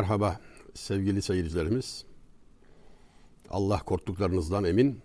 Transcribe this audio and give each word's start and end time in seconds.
Merhaba 0.00 0.40
sevgili 0.74 1.22
seyircilerimiz. 1.22 2.04
Allah 3.50 3.78
korktuklarınızdan 3.78 4.64
emin, 4.64 5.00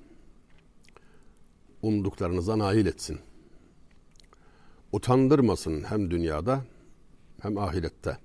umduklarınıza 1.82 2.60
nail 2.60 2.86
etsin. 2.86 3.20
Utandırmasın 4.92 5.84
hem 5.84 6.12
dünyada 6.12 6.66
hem 7.42 7.58
ahirette. 7.58 8.18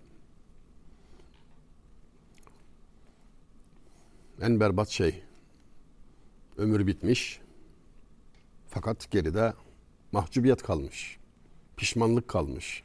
En 4.41 4.61
berbat 4.61 4.89
şey, 4.89 5.23
ömür 6.57 6.87
bitmiş 6.87 7.41
fakat 8.69 9.11
geride 9.11 9.55
mahcubiyet 10.13 10.63
kalmış, 10.63 11.19
pişmanlık 11.77 12.29
kalmış. 12.29 12.83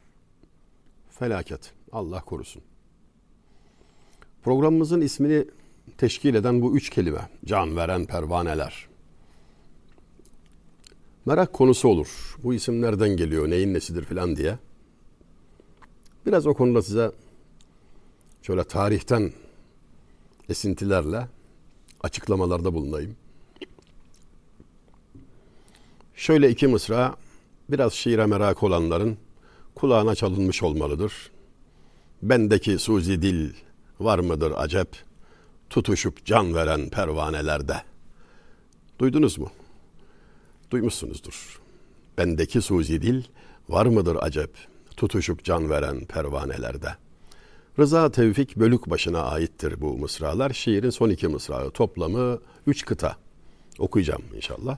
Felaket, 1.10 1.74
Allah 1.92 2.20
korusun. 2.20 2.62
Programımızın 4.46 5.00
ismini 5.00 5.44
teşkil 5.98 6.34
eden 6.34 6.62
bu 6.62 6.76
üç 6.76 6.90
kelime, 6.90 7.28
can 7.44 7.76
veren 7.76 8.06
pervaneler. 8.06 8.86
Merak 11.24 11.52
konusu 11.52 11.88
olur. 11.88 12.36
Bu 12.42 12.54
isim 12.54 12.82
nereden 12.82 13.08
geliyor, 13.08 13.50
neyin 13.50 13.74
nesidir 13.74 14.04
filan 14.04 14.36
diye. 14.36 14.58
Biraz 16.26 16.46
o 16.46 16.54
konuda 16.54 16.82
size 16.82 17.12
şöyle 18.42 18.64
tarihten 18.64 19.32
esintilerle 20.48 21.28
açıklamalarda 22.02 22.74
bulunayım. 22.74 23.16
Şöyle 26.14 26.50
iki 26.50 26.66
mısra 26.66 27.14
biraz 27.70 27.92
şiire 27.92 28.26
merak 28.26 28.62
olanların 28.62 29.16
kulağına 29.74 30.14
çalınmış 30.14 30.62
olmalıdır. 30.62 31.30
Bendeki 32.22 32.78
suzi 32.78 33.22
dil 33.22 33.65
var 34.00 34.18
mıdır 34.18 34.52
acep 34.56 34.88
tutuşup 35.70 36.24
can 36.24 36.54
veren 36.54 36.88
pervanelerde. 36.88 37.82
Duydunuz 38.98 39.38
mu? 39.38 39.50
Duymuşsunuzdur. 40.70 41.60
Bendeki 42.18 42.62
suzi 42.62 43.02
dil 43.02 43.24
var 43.68 43.86
mıdır 43.86 44.16
acep 44.20 44.50
tutuşup 44.96 45.44
can 45.44 45.70
veren 45.70 46.04
pervanelerde. 46.04 46.88
Rıza 47.78 48.10
Tevfik 48.10 48.56
Bölük 48.56 48.90
başına 48.90 49.22
aittir 49.22 49.80
bu 49.80 49.98
mısralar. 49.98 50.50
Şiirin 50.50 50.90
son 50.90 51.10
iki 51.10 51.28
mısrağı 51.28 51.70
toplamı 51.70 52.38
üç 52.66 52.84
kıta. 52.84 53.16
Okuyacağım 53.78 54.22
inşallah. 54.34 54.76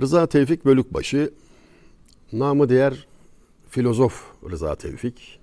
Rıza 0.00 0.26
Tevfik 0.26 0.64
Bölükbaşı, 0.64 1.32
namı 2.32 2.68
diğer 2.68 3.06
filozof 3.70 4.22
Rıza 4.50 4.74
Tevfik, 4.74 5.40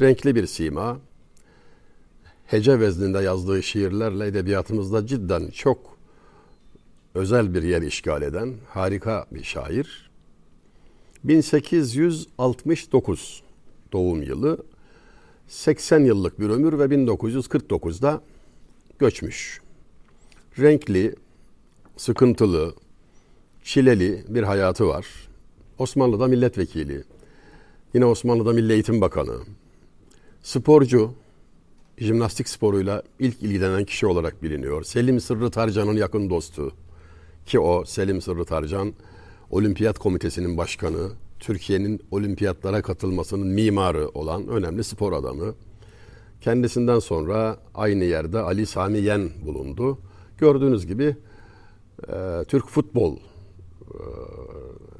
renkli 0.00 0.34
bir 0.34 0.46
sima, 0.46 0.98
hece 2.46 2.80
vezninde 2.80 3.18
yazdığı 3.18 3.62
şiirlerle 3.62 4.26
edebiyatımızda 4.26 5.06
cidden 5.06 5.50
çok 5.50 5.98
özel 7.14 7.54
bir 7.54 7.62
yer 7.62 7.82
işgal 7.82 8.22
eden 8.22 8.54
harika 8.68 9.26
bir 9.30 9.44
şair. 9.44 10.10
1869 11.24 13.42
doğum 13.92 14.22
yılı, 14.22 14.58
80 15.48 16.00
yıllık 16.00 16.40
bir 16.40 16.48
ömür 16.48 16.78
ve 16.78 16.84
1949'da 16.84 18.22
göçmüş. 18.98 19.60
Renkli, 20.58 21.14
sıkıntılı, 21.96 22.74
çileli 23.64 24.24
bir 24.28 24.42
hayatı 24.42 24.86
var. 24.86 25.06
Osmanlı'da 25.78 26.26
milletvekili, 26.26 27.04
yine 27.94 28.04
Osmanlı'da 28.04 28.52
Milli 28.52 28.72
Eğitim 28.72 29.00
Bakanı, 29.00 29.38
sporcu, 30.42 31.14
jimnastik 31.98 32.48
sporuyla 32.48 33.02
ilk 33.18 33.42
ilgilenen 33.42 33.84
kişi 33.84 34.06
olarak 34.06 34.42
biliniyor. 34.42 34.82
Selim 34.82 35.20
Sırrı 35.20 35.50
Tarcan'ın 35.50 35.96
yakın 35.96 36.30
dostu 36.30 36.72
ki 37.46 37.60
o 37.60 37.84
Selim 37.84 38.20
Sırrı 38.20 38.44
Tarcan 38.44 38.94
Olimpiyat 39.50 39.98
Komitesi'nin 39.98 40.58
başkanı, 40.58 41.08
Türkiye'nin 41.38 42.00
olimpiyatlara 42.10 42.82
katılmasının 42.82 43.46
mimarı 43.46 44.08
olan 44.08 44.48
önemli 44.48 44.84
spor 44.84 45.12
adamı. 45.12 45.54
Kendisinden 46.40 46.98
sonra 46.98 47.56
aynı 47.74 48.04
yerde 48.04 48.38
Ali 48.38 48.66
Sami 48.66 48.98
Yen 48.98 49.30
bulundu. 49.46 49.98
Gördüğünüz 50.38 50.86
gibi 50.86 51.16
e, 52.08 52.44
Türk 52.48 52.66
futbol 52.66 53.16
e, 53.16 53.20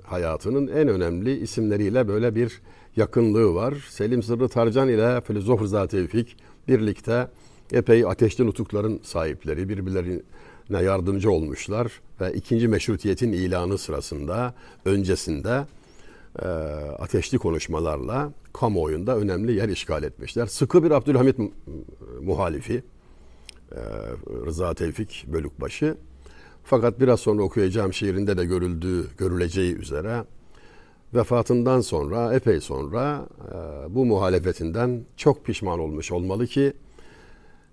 hayatının 0.03 0.67
en 0.67 0.89
önemli 0.89 1.39
isimleriyle 1.39 2.09
böyle 2.09 2.34
bir 2.34 2.61
yakınlığı 2.97 3.55
var. 3.55 3.75
Selim 3.91 4.23
Sırrı 4.23 4.49
Tarcan 4.49 4.89
ile 4.89 5.21
Filozof 5.21 5.62
Rıza 5.62 5.87
Tevfik 5.87 6.37
birlikte 6.69 7.28
epey 7.73 8.05
ateşli 8.05 8.47
nutukların 8.47 9.01
sahipleri, 9.03 9.69
birbirlerine 9.69 10.83
yardımcı 10.83 11.31
olmuşlar 11.31 12.01
ve 12.21 12.33
ikinci 12.33 12.69
meşrutiyetin 12.69 13.33
ilanı 13.33 13.78
sırasında, 13.78 14.55
öncesinde 14.84 15.67
e, 16.43 16.47
ateşli 16.99 17.39
konuşmalarla 17.39 18.33
kamuoyunda 18.53 19.17
önemli 19.17 19.53
yer 19.53 19.69
işgal 19.69 20.03
etmişler. 20.03 20.47
Sıkı 20.47 20.84
bir 20.84 20.91
Abdülhamit 20.91 21.37
muhalifi 22.22 22.83
e, 23.72 23.81
Rıza 24.47 24.75
Tevfik 24.75 25.27
Bölükbaşı. 25.33 25.97
Fakat 26.65 27.01
biraz 27.01 27.21
sonra 27.21 27.43
okuyacağım 27.43 27.93
şiirinde 27.93 28.37
de 28.37 28.45
görüldüğü, 28.45 29.07
görüleceği 29.19 29.75
üzere 29.75 30.25
vefatından 31.15 31.81
sonra, 31.81 32.34
epey 32.34 32.60
sonra 32.60 33.26
e, 33.48 33.94
bu 33.94 34.04
muhalefetinden 34.06 35.04
çok 35.16 35.44
pişman 35.44 35.78
olmuş 35.78 36.12
olmalı 36.12 36.47
ki 36.47 36.72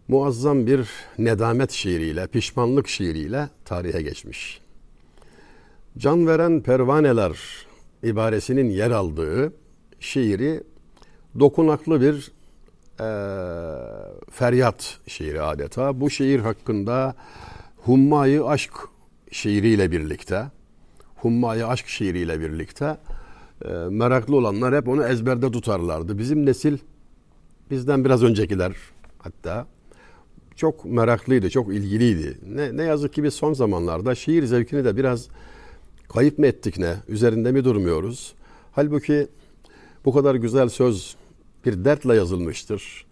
muazzam 0.08 0.68
bir 0.68 0.90
nedamet 1.20 1.72
şiiriyle, 1.72 2.28
pişmanlık 2.28 2.88
şiiriyle 2.88 3.50
tarihe 3.66 4.02
geçmiş. 4.02 4.62
Can 5.98 6.28
veren 6.28 6.62
pervaneler 6.62 7.38
ibaresinin 8.04 8.70
yer 8.70 8.92
aldığı 8.92 9.54
şiiri 10.00 10.64
dokunaklı 11.40 12.02
bir 12.02 12.32
e, 13.00 13.10
feryat 14.32 15.00
şiiri 15.08 15.42
adeta. 15.42 16.02
Bu 16.02 16.10
şiir 16.10 16.40
hakkında 16.40 17.16
Hummayı 17.78 18.46
Aşk 18.46 18.74
şiiriyle 19.32 19.92
birlikte, 19.92 20.46
Hummayı 21.16 21.68
Aşk 21.68 21.88
şiiriyle 21.88 22.40
birlikte 22.40 22.98
e, 23.66 23.70
meraklı 23.90 24.36
olanlar 24.36 24.76
hep 24.76 24.88
onu 24.88 25.04
ezberde 25.04 25.52
tutarlardı. 25.52 26.18
Bizim 26.18 26.46
nesil, 26.46 26.78
bizden 27.72 28.06
biraz 28.06 28.24
öncekiler 28.24 28.76
hatta 29.18 29.68
çok 30.56 30.86
meraklıydı, 30.86 31.50
çok 31.50 31.74
ilgiliydi. 31.74 32.38
Ne, 32.48 32.78
ne 32.78 32.84
yazık 32.84 33.14
ki 33.14 33.24
biz 33.24 33.34
son 33.34 33.54
zamanlarda 33.54 34.16
şiir 34.16 34.44
zevkini 34.44 34.86
de 34.86 34.98
biraz 34.98 35.28
kayıp 36.10 36.40
mı 36.40 36.48
ettik 36.48 36.78
ne, 36.78 36.96
üzerinde 37.08 37.52
mi 37.52 37.64
durmuyoruz? 37.64 38.34
Halbuki 38.72 39.28
bu 40.06 40.14
kadar 40.14 40.36
güzel 40.36 40.70
söz 40.70 41.16
bir 41.66 41.86
dertle 41.86 42.16
yazılmıştır. 42.16 43.06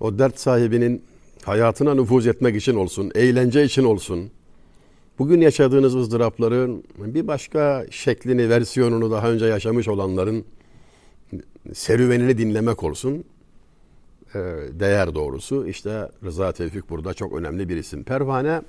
O 0.00 0.18
dert 0.18 0.40
sahibinin 0.40 1.02
hayatına 1.44 1.94
nüfuz 1.94 2.26
etmek 2.26 2.56
için 2.56 2.74
olsun, 2.74 3.12
eğlence 3.14 3.64
için 3.64 3.84
olsun, 3.84 4.30
bugün 5.18 5.40
yaşadığınız 5.40 5.94
ızdırapların 5.94 6.84
bir 6.98 7.26
başka 7.26 7.86
şeklini, 7.90 8.48
versiyonunu 8.50 9.10
daha 9.10 9.30
önce 9.30 9.46
yaşamış 9.46 9.88
olanların 9.88 10.44
serüvenini 11.74 12.38
dinlemek 12.38 12.84
olsun. 12.84 13.24
Ee, 14.34 14.38
değer 14.72 15.14
doğrusu. 15.14 15.66
İşte 15.66 16.08
Rıza 16.24 16.52
Tevfik 16.52 16.90
burada 16.90 17.14
çok 17.14 17.32
önemli 17.32 17.68
bir 17.68 17.76
isim. 17.76 18.04
Pervane 18.04 18.62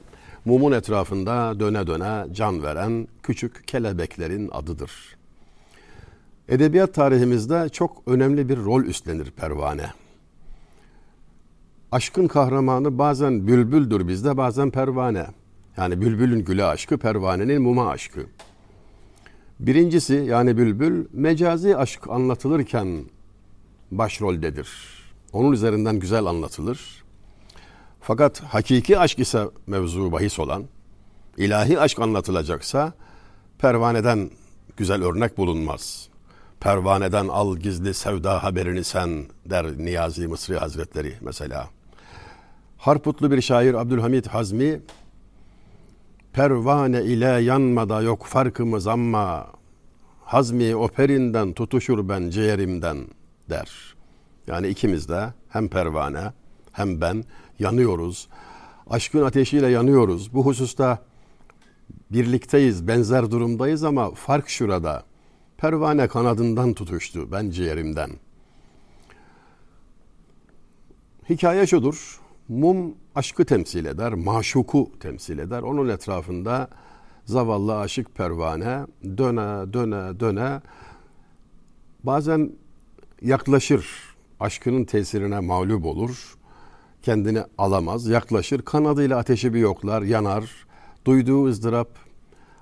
mumun 0.45 0.71
etrafında 0.71 1.59
döne 1.59 1.87
döne 1.87 2.33
can 2.33 2.63
veren 2.63 3.07
küçük 3.23 3.67
kelebeklerin 3.67 4.49
adıdır. 4.51 4.91
Edebiyat 6.49 6.93
tarihimizde 6.93 7.69
çok 7.69 8.03
önemli 8.05 8.49
bir 8.49 8.57
rol 8.57 8.83
üstlenir 8.83 9.31
pervane. 9.31 9.85
Aşkın 11.91 12.27
kahramanı 12.27 12.97
bazen 12.97 13.47
bülbüldür 13.47 14.07
bizde 14.07 14.37
bazen 14.37 14.71
pervane. 14.71 15.27
Yani 15.77 16.01
bülbülün 16.01 16.45
güle 16.45 16.65
aşkı, 16.65 16.97
pervanenin 16.97 17.61
muma 17.61 17.89
aşkı. 17.89 18.25
Birincisi 19.59 20.13
yani 20.13 20.57
bülbül 20.57 21.05
mecazi 21.13 21.77
aşk 21.77 22.09
anlatılırken 22.09 23.05
başroldedir. 23.91 24.69
Onun 25.33 25.51
üzerinden 25.51 25.99
güzel 25.99 26.25
anlatılır. 26.25 27.03
Fakat 28.01 28.39
hakiki 28.43 28.99
aşk 28.99 29.19
ise 29.19 29.45
mevzu 29.67 30.11
bahis 30.11 30.39
olan, 30.39 30.63
ilahi 31.37 31.79
aşk 31.79 31.99
anlatılacaksa 31.99 32.93
pervaneden 33.59 34.29
güzel 34.77 35.03
örnek 35.03 35.37
bulunmaz. 35.37 36.09
Pervaneden 36.59 37.27
al 37.27 37.57
gizli 37.57 37.93
sevda 37.93 38.43
haberini 38.43 38.83
sen 38.83 39.25
der 39.45 39.77
Niyazi 39.77 40.27
Mısri 40.27 40.57
Hazretleri 40.57 41.13
mesela. 41.21 41.69
Harputlu 42.77 43.31
bir 43.31 43.41
şair 43.41 43.73
Abdülhamit 43.73 44.27
Hazmi 44.27 44.81
Pervane 46.37 47.03
ile 47.03 47.25
yanmada 47.25 48.01
yok 48.01 48.25
farkımız 48.25 48.87
ama 48.87 49.47
Hazmi 50.21 50.75
operinden 50.75 51.53
tutuşur 51.53 52.09
ben 52.09 52.29
ciğerimden 52.29 52.97
der. 53.49 53.95
Yani 54.47 54.67
ikimiz 54.67 55.09
de 55.09 55.33
hem 55.49 55.67
pervane 55.67 56.33
hem 56.71 57.01
ben 57.01 57.23
yanıyoruz. 57.59 58.27
Aşkın 58.89 59.23
ateşiyle 59.23 59.67
yanıyoruz. 59.67 60.33
Bu 60.33 60.45
hususta 60.45 60.99
birlikteyiz, 62.11 62.87
benzer 62.87 63.31
durumdayız 63.31 63.83
ama 63.83 64.11
fark 64.11 64.49
şurada. 64.49 65.03
Pervane 65.57 66.07
kanadından 66.07 66.73
tutuştu, 66.73 67.31
ben 67.31 67.49
ciğerimden. 67.49 68.09
Hikaye 71.29 71.67
şudur. 71.67 72.26
Mum 72.49 72.95
aşkı 73.15 73.45
temsil 73.45 73.85
eder, 73.85 74.13
maşuku 74.13 74.91
temsil 74.99 75.37
eder. 75.37 75.61
Onun 75.61 75.89
etrafında 75.89 76.69
zavallı 77.25 77.79
aşık 77.79 78.15
pervane 78.15 78.85
döne 79.03 79.73
döne 79.73 80.19
döne 80.19 80.61
bazen 82.03 82.51
yaklaşır, 83.21 83.87
aşkının 84.39 84.83
tesirine 84.83 85.39
mağlup 85.39 85.85
olur, 85.85 86.37
kendini 87.01 87.43
alamaz, 87.57 88.07
yaklaşır, 88.07 88.61
kanadıyla 88.61 89.17
ateşi 89.17 89.53
bir 89.53 89.59
yoklar, 89.59 90.01
yanar, 90.01 90.67
duyduğu 91.05 91.45
ızdırap, 91.45 91.89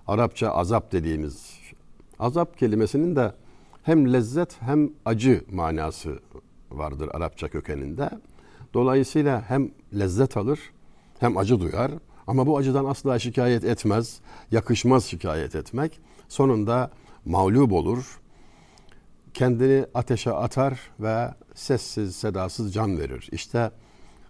Arapça 0.07 0.49
azap 0.49 0.91
dediğimiz, 0.91 1.59
azap 2.19 2.57
kelimesinin 2.57 3.15
de 3.15 3.33
hem 3.83 4.13
lezzet 4.13 4.61
hem 4.61 4.89
acı 5.05 5.43
manası 5.51 6.19
vardır 6.71 7.09
Arapça 7.13 7.49
kökeninde. 7.49 8.09
Dolayısıyla 8.75 9.43
hem 9.47 9.71
lezzet 9.99 10.37
alır 10.37 10.59
hem 11.19 11.37
acı 11.37 11.59
duyar. 11.59 11.91
Ama 12.27 12.47
bu 12.47 12.57
acıdan 12.57 12.85
asla 12.85 13.19
şikayet 13.19 13.63
etmez. 13.63 14.19
Yakışmaz 14.51 15.05
şikayet 15.05 15.55
etmek. 15.55 15.99
Sonunda 16.27 16.91
mağlup 17.25 17.71
olur. 17.71 18.19
Kendini 19.33 19.85
ateşe 19.93 20.31
atar 20.31 20.79
ve 20.99 21.33
sessiz 21.53 22.15
sedasız 22.15 22.73
can 22.73 22.99
verir. 22.99 23.29
İşte 23.31 23.71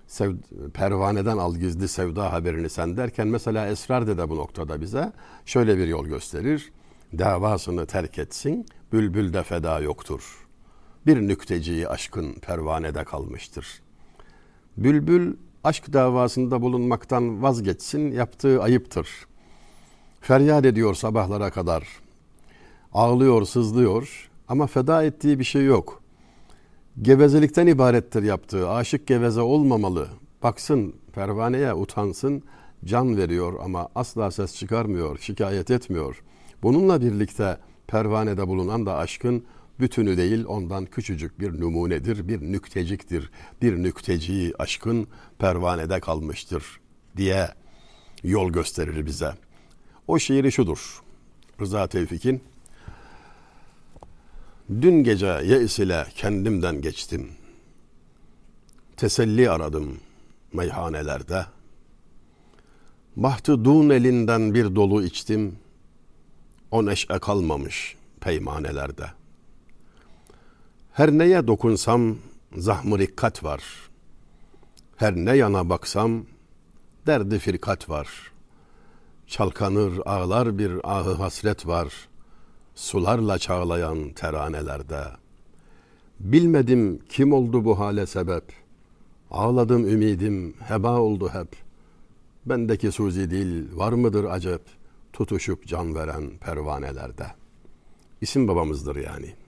sev, 0.08 0.36
pervaneden 0.74 1.38
al 1.38 1.56
gizli 1.56 1.88
sevda 1.88 2.34
haberini 2.34 2.70
sen 2.70 2.98
derken 2.98 3.28
mesela 3.28 3.68
Esrar 3.68 4.08
de 4.08 4.30
bu 4.30 4.36
noktada 4.36 4.82
bize 4.82 5.12
şöyle 5.46 5.78
bir 5.78 5.88
yol 5.88 6.06
gösterir. 6.06 6.72
Davasını 7.18 7.86
terk 7.86 8.18
etsin, 8.18 8.66
bülbül 8.94 9.34
de 9.34 9.44
feda 9.44 9.80
yoktur. 9.80 10.48
Bir 11.06 11.18
nükteciyi 11.18 11.88
aşkın 11.88 12.34
pervanede 12.34 13.04
kalmıştır. 13.04 13.85
Bülbül 14.78 15.34
aşk 15.64 15.94
davasında 15.94 16.62
bulunmaktan 16.62 17.44
vazgeçsin, 17.44 18.12
yaptığı 18.12 18.62
ayıptır. 18.62 19.10
Feryat 20.22 20.66
ediyor 20.66 20.96
sabahlara 20.96 21.50
kadar. 21.50 21.88
Ağlıyor, 22.94 23.46
sızlıyor 23.46 24.30
ama 24.48 24.68
feda 24.68 25.04
ettiği 25.04 25.40
bir 25.40 25.44
şey 25.44 25.66
yok. 25.66 26.02
Gevezelikten 27.02 27.68
ibarettir 27.68 28.24
yaptığı. 28.24 28.70
Aşık 28.70 29.08
geveze 29.08 29.42
olmamalı. 29.42 30.08
Baksın 30.44 30.96
pervaneye 31.14 31.74
utansın, 31.74 32.44
can 32.86 33.18
veriyor 33.18 33.54
ama 33.64 33.90
asla 33.96 34.32
ses 34.32 34.56
çıkarmıyor, 34.56 35.18
şikayet 35.18 35.72
etmiyor. 35.72 36.24
Bununla 36.64 37.02
birlikte 37.02 37.58
pervanede 37.88 38.48
bulunan 38.48 38.86
da 38.86 38.96
aşkın 38.96 39.46
bütünü 39.80 40.18
değil 40.18 40.46
ondan 40.46 40.86
küçücük 40.86 41.40
bir 41.40 41.62
numunedir, 41.62 42.28
bir 42.28 42.42
nükteciktir. 42.42 43.30
Bir 43.62 43.84
nükteci 43.84 44.54
aşkın 44.60 45.08
pervanede 45.40 46.00
kalmıştır 46.00 46.80
diye 47.18 47.50
yol 48.24 48.52
gösterir 48.52 49.06
bize. 49.06 49.34
O 50.08 50.20
şiiri 50.20 50.52
şudur. 50.52 51.02
Rıza 51.62 51.88
Tevfik'in 51.88 52.44
Dün 54.70 55.04
gece 55.04 55.42
yeis 55.46 55.80
ile 55.80 56.06
kendimden 56.16 56.82
geçtim. 56.82 57.32
Teselli 58.98 59.50
aradım 59.50 59.98
meyhanelerde. 60.54 61.46
Bahtı 63.16 63.66
dun 63.66 63.90
elinden 63.90 64.54
bir 64.54 64.76
dolu 64.76 65.04
içtim. 65.04 65.56
O 66.72 66.86
neşe 66.86 67.20
kalmamış 67.20 67.96
peymanelerde.'' 68.22 69.25
Her 70.96 71.12
neye 71.12 71.48
dokunsam 71.48 72.18
zahmı 72.58 73.00
rikkat 73.00 73.44
var. 73.44 73.64
Her 74.96 75.16
ne 75.16 75.38
yana 75.38 75.70
baksam 75.70 76.26
derdi 77.08 77.40
firkat 77.40 77.90
var. 77.90 78.32
Çalkanır 79.28 80.00
ağlar 80.06 80.58
bir 80.58 80.72
ahı 80.84 81.14
hasret 81.14 81.68
var. 81.68 81.94
Sularla 82.76 83.38
çağlayan 83.40 84.10
teranelerde. 84.10 85.04
Bilmedim 86.20 87.00
kim 87.10 87.34
oldu 87.34 87.66
bu 87.66 87.80
hale 87.80 88.06
sebep. 88.06 88.44
Ağladım 89.32 89.90
ümidim 89.90 90.54
heba 90.60 91.00
oldu 91.00 91.30
hep. 91.30 91.56
Bendeki 92.46 92.92
suzi 92.92 93.32
dil 93.32 93.78
var 93.78 93.94
mıdır 93.94 94.24
acep? 94.24 94.62
Tutuşup 95.14 95.68
can 95.68 95.96
veren 95.96 96.30
pervanelerde. 96.38 97.26
İsim 98.22 98.48
babamızdır 98.48 98.96
yani.'' 98.96 99.45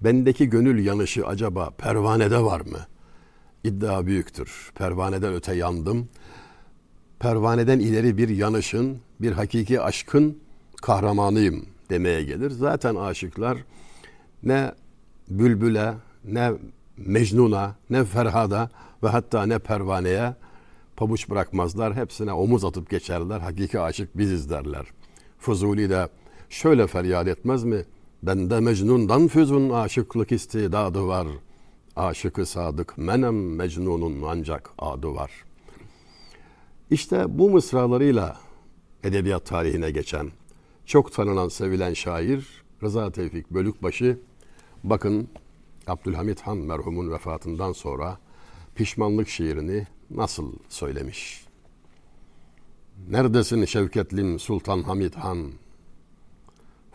Bendeki 0.00 0.50
gönül 0.50 0.84
yanışı 0.86 1.26
acaba 1.26 1.70
pervanede 1.70 2.42
var 2.42 2.60
mı? 2.60 2.78
İddia 3.64 4.06
büyüktür. 4.06 4.72
Pervaneden 4.74 5.34
öte 5.34 5.54
yandım. 5.54 6.08
Pervaneden 7.18 7.78
ileri 7.78 8.18
bir 8.18 8.28
yanışın, 8.28 8.98
bir 9.20 9.32
hakiki 9.32 9.80
aşkın 9.80 10.38
kahramanıyım 10.82 11.66
demeye 11.90 12.22
gelir. 12.22 12.50
Zaten 12.50 12.94
aşıklar 12.94 13.58
ne 14.42 14.72
bülbüle, 15.28 15.94
ne 16.24 16.52
Mecnun'a, 16.96 17.76
ne 17.90 18.04
Ferhad'a 18.04 18.70
ve 19.02 19.08
hatta 19.08 19.46
ne 19.46 19.58
pervaneye 19.58 20.34
pabuç 20.96 21.30
bırakmazlar. 21.30 21.94
Hepsine 21.94 22.32
omuz 22.32 22.64
atıp 22.64 22.90
geçerler. 22.90 23.40
Hakiki 23.40 23.80
aşık 23.80 24.18
biziz 24.18 24.50
derler. 24.50 24.86
Fuzuli 25.38 25.90
de 25.90 26.08
şöyle 26.48 26.86
feryat 26.86 27.28
etmez 27.28 27.64
mi? 27.64 27.84
Bende 28.22 28.60
Mecnun'dan 28.60 29.28
füzun 29.28 29.70
aşıklık 29.70 30.32
istidadı 30.32 31.06
var. 31.06 31.28
Aşıkı 31.96 32.46
sadık 32.46 32.98
menem 32.98 33.54
Mecnun'un 33.54 34.22
ancak 34.26 34.70
adı 34.78 35.14
var. 35.14 35.30
İşte 36.90 37.38
bu 37.38 37.50
mısralarıyla 37.50 38.36
edebiyat 39.04 39.46
tarihine 39.46 39.90
geçen, 39.90 40.30
çok 40.86 41.12
tanınan, 41.12 41.48
sevilen 41.48 41.94
şair 41.94 42.62
Rıza 42.82 43.12
Tevfik 43.12 43.50
Bölükbaşı, 43.50 44.18
bakın 44.84 45.28
Abdülhamit 45.86 46.40
Han 46.40 46.58
merhumun 46.58 47.10
vefatından 47.10 47.72
sonra 47.72 48.18
pişmanlık 48.74 49.28
şiirini 49.28 49.86
nasıl 50.10 50.52
söylemiş. 50.68 51.44
Neredesin 53.10 53.64
Şevketlim 53.64 54.38
Sultan 54.38 54.82
Hamid 54.82 55.14
Han? 55.14 55.52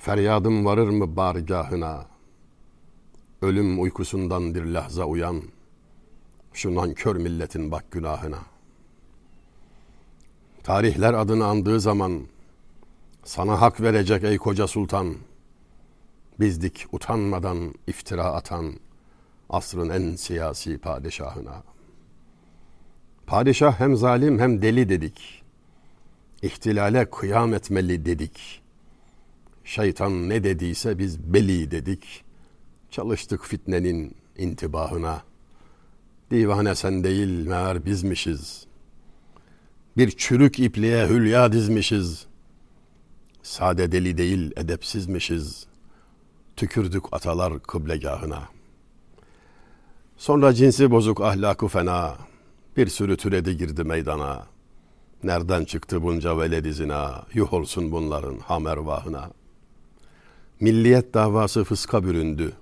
Feryadım 0.05 0.65
varır 0.65 0.89
mı 0.89 1.15
bargahına? 1.15 2.05
Ölüm 3.41 3.81
uykusundan 3.81 4.55
bir 4.55 4.65
lahza 4.65 5.05
uyan. 5.05 5.41
Şu 6.53 6.75
nankör 6.75 7.15
milletin 7.15 7.71
bak 7.71 7.91
günahına. 7.91 8.39
Tarihler 10.63 11.13
adını 11.13 11.45
andığı 11.45 11.79
zaman 11.79 12.21
sana 13.23 13.61
hak 13.61 13.81
verecek 13.81 14.23
ey 14.23 14.37
koca 14.37 14.67
sultan. 14.67 15.15
Bizdik 16.39 16.87
utanmadan 16.91 17.73
iftira 17.87 18.25
atan 18.25 18.73
asrın 19.49 19.89
en 19.89 20.15
siyasi 20.15 20.77
padişahına. 20.77 21.63
Padişah 23.27 23.79
hem 23.79 23.95
zalim 23.95 24.39
hem 24.39 24.61
deli 24.61 24.89
dedik. 24.89 25.43
İhtilale 26.41 27.09
kıyam 27.09 27.53
etmeli 27.53 28.05
dedik.'' 28.05 28.64
Şeytan 29.65 30.29
ne 30.29 30.43
dediyse 30.43 30.99
biz 30.99 31.19
beli 31.19 31.71
dedik. 31.71 32.23
Çalıştık 32.91 33.45
fitnenin 33.45 34.15
intibahına. 34.37 35.23
Divane 36.31 36.75
sen 36.75 37.03
değil 37.03 37.47
meğer 37.47 37.85
bizmişiz. 37.85 38.65
Bir 39.97 40.11
çürük 40.11 40.59
ipliğe 40.59 41.07
hülya 41.07 41.51
dizmişiz. 41.51 42.25
Sade 43.43 43.91
deli 43.91 44.17
değil 44.17 44.51
edepsizmişiz. 44.55 45.67
Tükürdük 46.55 47.03
atalar 47.11 47.59
kıblegahına. 47.59 48.49
Sonra 50.17 50.53
cinsi 50.53 50.91
bozuk 50.91 51.21
ahlakı 51.21 51.67
fena. 51.67 52.17
Bir 52.77 52.87
sürü 52.87 53.17
türedi 53.17 53.57
girdi 53.57 53.83
meydana. 53.83 54.47
Nereden 55.23 55.65
çıktı 55.65 56.03
bunca 56.03 56.39
veled 56.39 56.65
izina? 56.65 57.25
Yuh 57.33 57.53
olsun 57.53 57.91
bunların 57.91 58.39
hamervahına.'' 58.39 59.44
Milliyet 60.59 61.13
davası 61.13 61.63
fıska 61.63 62.03
büründü. 62.03 62.53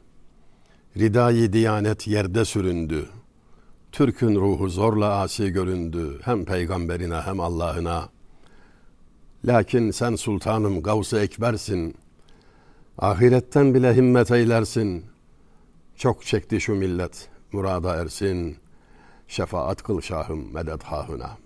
Ridayı 0.98 1.54
diyanet 1.54 2.08
yerde 2.08 2.46
süründü. 2.46 3.10
Türk'ün 3.92 4.36
ruhu 4.36 4.70
zorla 4.70 5.20
asi 5.20 5.50
göründü. 5.50 6.20
Hem 6.24 6.46
peygamberine 6.46 7.16
hem 7.16 7.40
Allah'ına. 7.40 8.10
Lakin 9.46 9.92
sen 9.92 10.16
sultanım 10.16 10.84
gavs-ı 10.84 11.20
ekbersin. 11.20 11.96
Ahiretten 12.98 13.74
bile 13.74 13.96
himmet 13.96 14.32
eylersin. 14.32 15.06
Çok 15.96 16.26
çekti 16.26 16.62
şu 16.62 16.76
millet 16.76 17.30
murada 17.52 17.96
ersin. 17.96 18.58
Şefaat 19.28 19.84
kıl 19.84 20.02
şahım 20.02 20.54
medet 20.54 20.84
hahına. 20.84 21.38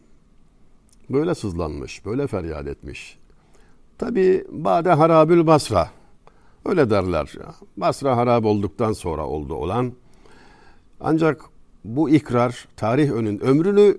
Böyle 1.10 1.36
sızlanmış, 1.36 2.06
böyle 2.06 2.27
feryat 2.27 2.68
etmiş. 2.68 3.18
Tabi 3.98 4.46
Bade 4.50 4.92
Harabül 4.92 5.48
Basra. 5.48 5.97
Öyle 6.68 6.90
derler. 6.90 7.32
Basra 7.78 8.18
harap 8.18 8.46
olduktan 8.46 8.94
sonra 8.94 9.28
oldu 9.28 9.54
olan. 9.54 9.94
Ancak 11.00 11.42
bu 11.84 12.10
ikrar 12.10 12.68
tarih 12.76 13.12
önün 13.12 13.40
ömrünü 13.40 13.98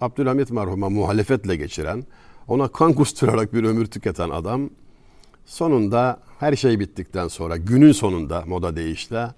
Abdülhamit 0.00 0.50
merhuma 0.50 0.88
muhalefetle 0.88 1.56
geçiren, 1.56 2.04
ona 2.48 2.68
kan 2.68 2.92
kusturarak 2.92 3.54
bir 3.54 3.64
ömür 3.64 3.86
tüketen 3.86 4.30
adam 4.30 4.70
sonunda 5.46 6.20
her 6.40 6.56
şey 6.56 6.80
bittikten 6.80 7.28
sonra 7.28 7.56
günün 7.56 7.92
sonunda 7.92 8.44
moda 8.46 8.76
değişle 8.76 9.28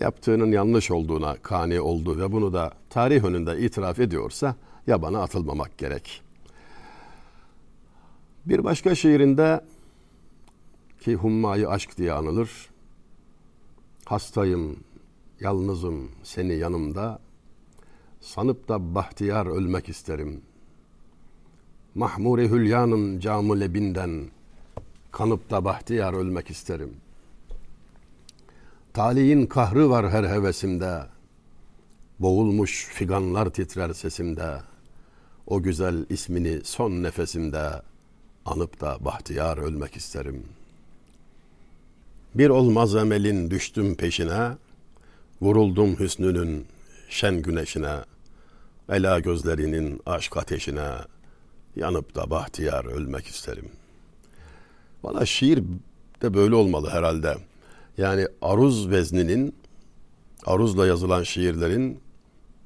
yaptığının 0.00 0.52
yanlış 0.52 0.90
olduğuna 0.90 1.36
kani 1.42 1.80
oldu 1.80 2.18
ve 2.18 2.32
bunu 2.32 2.52
da 2.52 2.72
tarih 2.90 3.24
önünde 3.24 3.60
itiraf 3.60 3.98
ediyorsa 3.98 4.54
yabana 4.86 5.22
atılmamak 5.22 5.78
gerek. 5.78 6.22
Bir 8.46 8.64
başka 8.64 8.94
şiirinde 8.94 9.60
ki 11.00 11.14
hummayı 11.14 11.68
aşk 11.68 11.98
diye 11.98 12.12
anılır. 12.12 12.70
Hastayım, 14.04 14.76
yalnızım 15.40 16.10
seni 16.22 16.54
yanımda. 16.54 17.18
Sanıp 18.20 18.68
da 18.68 18.94
bahtiyar 18.94 19.46
ölmek 19.46 19.88
isterim. 19.88 20.42
Mahmure 21.94 22.48
hülyanın 22.48 23.20
camı 23.20 23.60
lebinden 23.60 24.30
kanıp 25.12 25.50
da 25.50 25.64
bahtiyar 25.64 26.12
ölmek 26.12 26.50
isterim. 26.50 26.96
Talihin 28.92 29.46
kahrı 29.46 29.90
var 29.90 30.10
her 30.10 30.24
hevesimde. 30.24 31.06
Boğulmuş 32.18 32.86
figanlar 32.86 33.50
titrer 33.50 33.92
sesimde. 33.92 34.60
O 35.46 35.62
güzel 35.62 36.06
ismini 36.08 36.60
son 36.64 36.90
nefesimde 36.90 37.82
anıp 38.44 38.80
da 38.80 38.98
bahtiyar 39.00 39.58
ölmek 39.58 39.96
isterim. 39.96 40.44
Bir 42.34 42.48
olmaz 42.48 42.96
emelin 42.96 43.50
düştüm 43.50 43.94
peşine, 43.94 44.50
vuruldum 45.40 45.98
hüsnünün 45.98 46.66
şen 47.08 47.42
güneşine, 47.42 47.94
ela 48.88 49.20
gözlerinin 49.20 50.00
aşk 50.06 50.36
ateşine, 50.36 50.88
yanıp 51.76 52.14
da 52.14 52.30
bahtiyar 52.30 52.84
ölmek 52.84 53.26
isterim. 53.26 53.68
Valla 55.02 55.26
şiir 55.26 55.62
de 56.22 56.34
böyle 56.34 56.54
olmalı 56.54 56.90
herhalde. 56.90 57.36
Yani 57.98 58.26
aruz 58.42 58.90
vezninin, 58.90 59.54
aruzla 60.46 60.86
yazılan 60.86 61.22
şiirlerin 61.22 62.00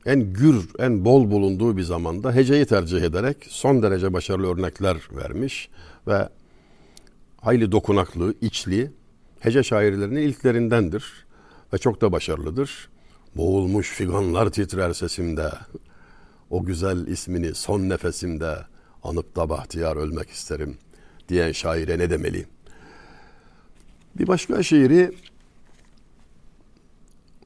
en 0.06 0.32
gür, 0.32 0.68
en 0.78 1.04
bol 1.04 1.30
bulunduğu 1.30 1.76
bir 1.76 1.82
zamanda 1.82 2.34
heceyi 2.34 2.66
tercih 2.66 3.02
ederek 3.02 3.36
son 3.48 3.82
derece 3.82 4.12
başarılı 4.12 4.54
örnekler 4.54 4.96
vermiş 5.12 5.68
ve 6.06 6.28
hayli 7.40 7.72
dokunaklı, 7.72 8.34
içli 8.40 8.90
hece 9.44 9.62
şairlerinin 9.62 10.22
ilklerindendir 10.22 11.26
ve 11.72 11.78
çok 11.78 12.00
da 12.00 12.12
başarılıdır. 12.12 12.88
Boğulmuş 13.36 13.90
figanlar 13.90 14.50
titrer 14.50 14.92
sesimde, 14.92 15.50
o 16.50 16.64
güzel 16.64 17.06
ismini 17.06 17.54
son 17.54 17.88
nefesimde 17.88 18.56
anıp 19.02 19.36
da 19.36 19.48
bahtiyar 19.48 19.96
ölmek 19.96 20.30
isterim 20.30 20.78
diyen 21.28 21.52
şaire 21.52 21.98
ne 21.98 22.10
demeli? 22.10 22.46
Bir 24.18 24.26
başka 24.26 24.62
şiiri 24.62 25.12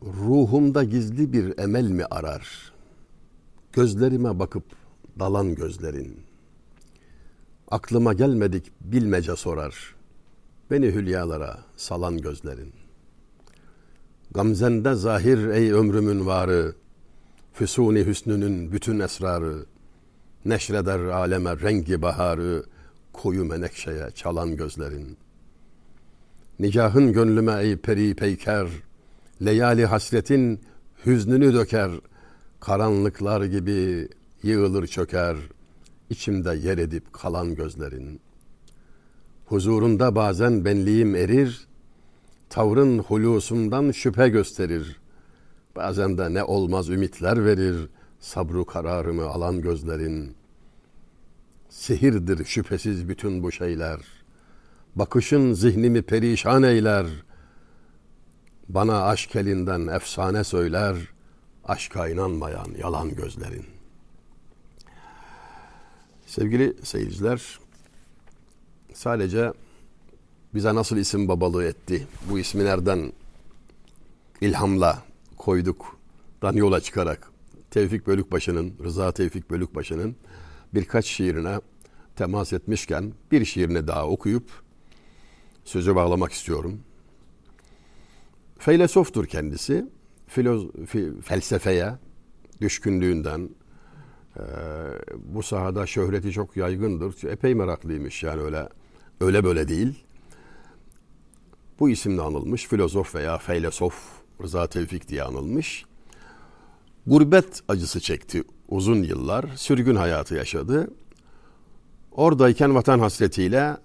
ruhumda 0.03 0.85
gizli 0.85 1.33
bir 1.33 1.59
emel 1.59 1.89
mi 1.89 2.05
arar? 2.11 2.73
Gözlerime 3.73 4.39
bakıp 4.39 4.65
dalan 5.19 5.55
gözlerin. 5.55 6.21
Aklıma 7.71 8.13
gelmedik 8.13 8.73
bilmece 8.81 9.37
sorar. 9.37 9.98
Beni 10.71 10.87
hülyalara 10.87 11.59
salan 11.77 12.19
gözlerin. 12.19 12.73
Gamzende 14.31 14.95
zahir 14.95 15.49
ey 15.49 15.73
ömrümün 15.73 16.27
varı. 16.27 16.75
Füsuni 17.53 18.07
hüsnünün 18.07 18.73
bütün 18.73 19.01
esrarı. 19.01 19.67
Neşreder 20.45 21.01
aleme 21.01 21.61
rengi 21.61 22.03
baharı. 22.03 22.65
Koyu 23.13 23.45
menekşeye 23.45 24.11
çalan 24.15 24.57
gözlerin. 24.57 25.17
Nicahın 26.59 27.13
gönlüme 27.13 27.63
ey 27.63 27.77
peri 27.77 28.15
peyker.'' 28.15 28.89
Leyali 29.45 29.87
hasretin 29.87 30.61
hüznünü 31.07 31.53
döker. 31.53 31.91
Karanlıklar 32.61 33.45
gibi 33.45 34.09
yığılır 34.43 34.87
çöker. 34.87 35.37
içimde 36.11 36.55
yer 36.55 36.79
edip 36.79 37.13
kalan 37.13 37.55
gözlerin. 37.55 38.21
Huzurunda 39.49 40.15
bazen 40.15 40.65
benliğim 40.65 41.17
erir. 41.17 41.69
Tavrın 42.49 42.99
hulusundan 42.99 43.91
şüphe 43.91 44.29
gösterir. 44.29 44.97
Bazen 45.77 46.19
de 46.19 46.35
ne 46.35 46.45
olmaz 46.45 46.89
ümitler 46.89 47.45
verir. 47.45 47.89
Sabru 48.21 48.65
kararımı 48.67 49.27
alan 49.27 49.61
gözlerin. 49.61 50.35
Sihirdir 51.69 52.45
şüphesiz 52.45 53.09
bütün 53.09 53.43
bu 53.43 53.53
şeyler. 53.53 54.01
Bakışın 54.97 55.53
zihnimi 55.53 56.03
perişan 56.03 56.63
eyler.'' 56.63 57.29
Bana 58.69 59.03
aşk 59.05 59.37
elinden 59.37 59.87
efsane 59.87 60.45
söyler, 60.45 60.97
aşka 61.65 62.09
inanmayan 62.09 62.75
yalan 62.79 63.15
gözlerin. 63.15 63.67
Sevgili 66.27 66.77
seyirciler, 66.83 67.59
sadece 68.99 69.53
bize 70.55 70.75
nasıl 70.75 70.97
isim 70.97 71.29
babalığı 71.29 71.65
etti, 71.65 72.07
bu 72.31 72.39
ismi 72.39 72.65
nereden 72.65 73.13
ilhamla 74.41 75.03
koyduk, 75.37 75.97
dan 76.43 76.53
yola 76.53 76.81
çıkarak 76.81 77.31
Tevfik 77.71 78.07
Bölükbaşı'nın, 78.07 78.75
Rıza 78.85 79.13
Tevfik 79.13 79.51
Bölükbaşı'nın 79.51 80.17
birkaç 80.75 81.07
şiirine 81.07 81.61
temas 82.17 82.53
etmişken 82.53 83.13
bir 83.33 83.45
şiirini 83.45 83.87
daha 83.87 84.07
okuyup 84.07 84.51
sözü 85.65 85.95
bağlamak 85.95 86.33
istiyorum. 86.33 86.81
Feylesoftur 88.59 89.27
kendisi. 89.27 89.87
Filoz, 90.27 90.67
felsefeye 91.23 91.93
düşkünlüğünden 92.61 93.49
e, 94.37 94.43
bu 95.17 95.43
sahada 95.43 95.87
şöhreti 95.87 96.33
çok 96.33 96.57
yaygındır. 96.57 97.29
Epey 97.29 97.55
meraklıymış 97.55 98.23
yani 98.23 98.43
öyle 98.43 98.69
öyle 99.21 99.45
böyle 99.45 99.69
değil. 99.69 100.05
Bu 101.81 101.91
isimle 101.91 102.23
anılmış. 102.23 102.67
Filozof 102.67 103.15
veya 103.15 103.39
feylesof 103.39 103.95
Rıza 104.43 104.67
Tevfik 104.67 105.09
diye 105.09 105.23
anılmış. 105.23 105.85
Gurbet 107.07 107.63
acısı 107.69 108.01
çekti 108.01 108.45
uzun 108.69 109.03
yıllar. 109.03 109.45
Sürgün 109.57 109.97
hayatı 109.97 110.35
yaşadı. 110.35 110.91
Oradayken 112.13 112.75
vatan 112.75 112.99
hasretiyle 112.99 113.77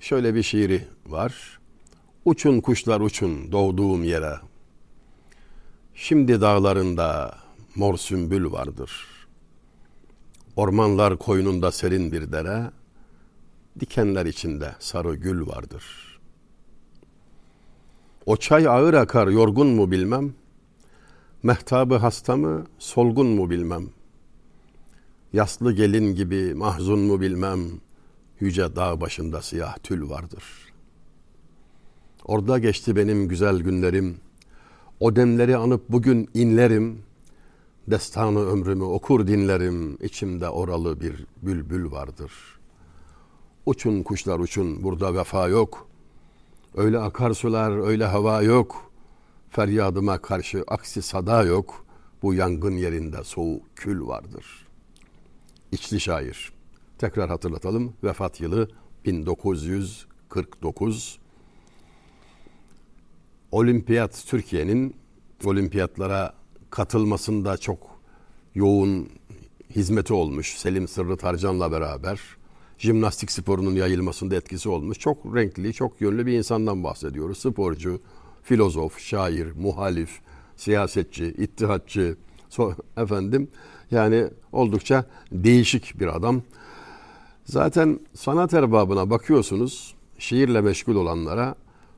şöyle 0.00 0.34
bir 0.34 0.42
şiiri 0.42 0.84
var. 1.06 1.58
Uçun 2.24 2.60
kuşlar 2.60 3.00
uçun 3.00 3.52
doğduğum 3.52 4.04
yere. 4.04 4.34
Şimdi 5.94 6.40
dağlarında 6.40 7.38
mor 7.74 7.96
sümbül 7.96 8.52
vardır. 8.52 9.06
Ormanlar 10.56 11.16
koynunda 11.16 11.72
serin 11.72 12.12
bir 12.12 12.32
dere, 12.32 12.70
dikenler 13.80 14.26
içinde 14.26 14.74
sarı 14.78 15.14
gül 15.14 15.46
vardır. 15.46 15.84
O 18.26 18.36
çay 18.36 18.68
ağır 18.68 18.94
akar 18.94 19.28
yorgun 19.28 19.66
mu 19.66 19.90
bilmem, 19.90 20.34
mehtabı 21.42 21.96
hasta 21.96 22.36
mı 22.36 22.66
solgun 22.78 23.26
mu 23.26 23.50
bilmem. 23.50 23.88
Yaslı 25.32 25.72
gelin 25.72 26.14
gibi 26.14 26.54
mahzun 26.54 26.98
mu 26.98 27.20
bilmem, 27.20 27.60
yüce 28.40 28.76
dağ 28.76 29.00
başında 29.00 29.42
siyah 29.42 29.78
tül 29.78 30.10
vardır.'' 30.10 30.66
Orada 32.26 32.58
geçti 32.58 32.96
benim 32.96 33.28
güzel 33.28 33.58
günlerim. 33.58 34.16
O 35.00 35.16
demleri 35.16 35.56
anıp 35.56 35.88
bugün 35.88 36.30
inlerim. 36.34 36.98
Destanı 37.88 38.46
ömrümü 38.46 38.84
okur 38.84 39.26
dinlerim. 39.26 39.98
İçimde 40.02 40.48
oralı 40.48 41.00
bir 41.00 41.26
bülbül 41.42 41.90
vardır. 41.90 42.32
Uçun 43.66 44.02
kuşlar 44.02 44.38
uçun 44.38 44.82
burada 44.82 45.14
vefa 45.14 45.48
yok. 45.48 45.88
Öyle 46.76 46.98
akarsular 46.98 47.86
öyle 47.86 48.04
hava 48.04 48.42
yok. 48.42 48.92
Feryadıma 49.50 50.18
karşı 50.18 50.64
aksi 50.66 51.02
sada 51.02 51.42
yok. 51.42 51.86
Bu 52.22 52.34
yangın 52.34 52.76
yerinde 52.76 53.24
soğuk 53.24 53.76
kül 53.76 54.06
vardır. 54.06 54.66
İçli 55.72 56.00
şair. 56.00 56.52
Tekrar 56.98 57.30
hatırlatalım. 57.30 57.92
Vefat 58.04 58.40
yılı 58.40 58.70
1949. 59.04 61.18
Olimpiyat 63.52 64.24
Türkiye'nin 64.26 64.96
olimpiyatlara 65.44 66.34
katılmasında 66.70 67.56
çok 67.56 68.00
yoğun 68.54 69.08
hizmeti 69.76 70.12
olmuş. 70.12 70.56
Selim 70.56 70.88
Sırrı 70.88 71.16
Tarcan'la 71.16 71.72
beraber 71.72 72.20
jimnastik 72.78 73.30
sporunun 73.32 73.74
yayılmasında 73.74 74.36
etkisi 74.36 74.68
olmuş. 74.68 74.98
Çok 74.98 75.36
renkli, 75.36 75.74
çok 75.74 76.00
yönlü 76.00 76.26
bir 76.26 76.32
insandan 76.32 76.84
bahsediyoruz. 76.84 77.38
Sporcu, 77.38 78.00
filozof, 78.42 78.98
şair, 78.98 79.52
muhalif, 79.52 80.10
siyasetçi, 80.56 81.26
ittihatçı, 81.26 82.16
so, 82.48 82.72
efendim 82.96 83.48
yani 83.90 84.26
oldukça 84.52 85.04
değişik 85.32 86.00
bir 86.00 86.16
adam. 86.16 86.42
Zaten 87.44 88.00
sanat 88.14 88.54
erbabına 88.54 89.10
bakıyorsunuz, 89.10 89.94
şiirle 90.18 90.60
meşgul 90.60 90.96
olanlara 90.96 91.54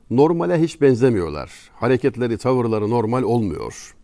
normale 0.09 0.61
hiç 0.61 0.81
benzemiyorlar. 0.81 1.51
Hareketleri, 1.73 2.37
tavırları 2.37 2.89
normal 2.89 3.23
olmuyor. 3.23 3.95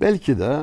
Belki 0.00 0.38
de 0.38 0.60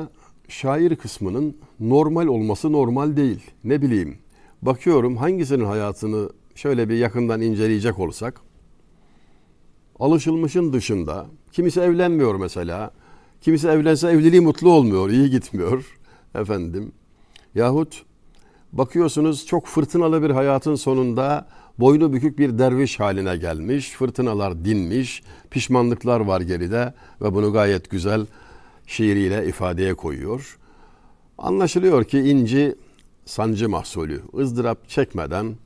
şair 0.48 0.96
kısmının 0.96 1.56
normal 1.80 2.26
olması 2.26 2.72
normal 2.72 3.16
değil. 3.16 3.40
Ne 3.64 3.82
bileyim. 3.82 4.18
Bakıyorum 4.62 5.16
hangisinin 5.16 5.64
hayatını 5.64 6.30
şöyle 6.54 6.88
bir 6.88 6.96
yakından 6.96 7.40
inceleyecek 7.40 7.98
olsak 7.98 8.40
alışılmışın 10.00 10.72
dışında 10.72 11.26
kimisi 11.52 11.80
evlenmiyor 11.80 12.34
mesela. 12.34 12.90
Kimisi 13.40 13.68
evlense 13.68 14.08
evliliği 14.08 14.40
mutlu 14.40 14.72
olmuyor, 14.72 15.10
iyi 15.10 15.30
gitmiyor 15.30 15.98
efendim. 16.34 16.92
Yahut 17.54 18.02
bakıyorsunuz 18.72 19.46
çok 19.46 19.66
fırtınalı 19.66 20.22
bir 20.22 20.30
hayatın 20.30 20.74
sonunda 20.74 21.48
boynu 21.78 22.12
bükük 22.12 22.38
bir 22.38 22.58
derviş 22.58 23.00
haline 23.00 23.36
gelmiş. 23.36 23.90
Fırtınalar 23.90 24.64
dinmiş, 24.64 25.22
pişmanlıklar 25.50 26.20
var 26.20 26.40
geride 26.40 26.94
ve 27.20 27.34
bunu 27.34 27.52
gayet 27.52 27.90
güzel 27.90 28.26
şiiriyle 28.88 29.46
ifadeye 29.46 29.94
koyuyor. 29.94 30.58
Anlaşılıyor 31.38 32.04
ki 32.04 32.18
inci 32.18 32.74
sancı 33.24 33.68
mahsulü. 33.68 34.22
ızdırap 34.38 34.88
çekmeden, 34.88 35.56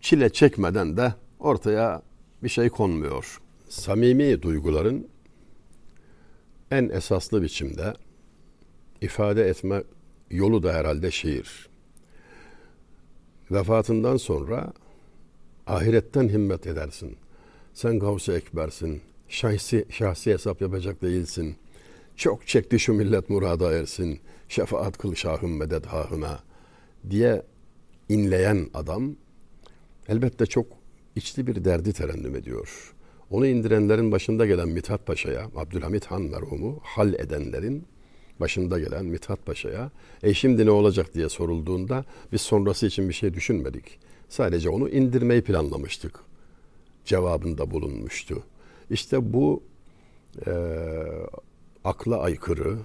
çile 0.00 0.28
çekmeden 0.30 0.96
de 0.96 1.14
ortaya 1.40 2.02
bir 2.42 2.48
şey 2.48 2.68
konmuyor. 2.68 3.40
Samimi 3.68 4.42
duyguların 4.42 5.08
en 6.70 6.88
esaslı 6.88 7.42
biçimde 7.42 7.94
ifade 9.00 9.48
etme 9.48 9.82
yolu 10.30 10.62
da 10.62 10.72
herhalde 10.74 11.10
şiir. 11.10 11.68
Vefatından 13.50 14.16
sonra 14.16 14.72
ahiretten 15.66 16.28
himmet 16.28 16.66
edersin. 16.66 17.16
Sen 17.74 17.98
Gavs-ı 17.98 18.32
Ekber'sin. 18.32 19.00
Şahsi, 19.28 19.86
şahsi 19.90 20.32
hesap 20.32 20.60
yapacak 20.60 21.02
değilsin. 21.02 21.56
Çok 22.16 22.46
çekti 22.46 22.78
şu 22.78 22.92
millet 22.92 23.30
murada 23.30 23.72
ersin. 23.72 24.20
Şefaat 24.48 24.98
kıl 24.98 25.14
şahım 25.14 25.56
medet 25.56 25.86
hahına 25.86 26.40
diye 27.10 27.42
inleyen 28.08 28.68
adam 28.74 29.16
elbette 30.08 30.46
çok 30.46 30.66
içli 31.16 31.46
bir 31.46 31.64
derdi 31.64 31.92
terennüm 31.92 32.36
ediyor. 32.36 32.94
Onu 33.30 33.46
indirenlerin 33.46 34.12
başında 34.12 34.46
gelen 34.46 34.68
Mithat 34.68 35.06
Paşa'ya, 35.06 35.48
Abdülhamit 35.56 36.06
Han 36.06 36.22
merhumu 36.22 36.80
hal 36.82 37.14
edenlerin 37.14 37.84
başında 38.40 38.78
gelen 38.78 39.04
Mithat 39.04 39.46
Paşa'ya 39.46 39.90
e 40.22 40.34
şimdi 40.34 40.66
ne 40.66 40.70
olacak 40.70 41.14
diye 41.14 41.28
sorulduğunda 41.28 42.04
biz 42.32 42.40
sonrası 42.40 42.86
için 42.86 43.08
bir 43.08 43.14
şey 43.14 43.34
düşünmedik. 43.34 43.98
Sadece 44.28 44.70
onu 44.70 44.88
indirmeyi 44.88 45.42
planlamıştık. 45.42 46.20
Cevabında 47.04 47.70
bulunmuştu. 47.70 48.42
İşte 48.90 49.32
bu 49.32 49.62
e, 50.46 50.52
akla 51.84 52.20
aykırı, 52.20 52.78